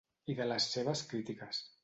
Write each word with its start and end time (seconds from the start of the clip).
I 0.33 0.35
de 0.39 0.47
les 0.51 0.67
seves 0.77 1.05
crítiques. 1.13 1.63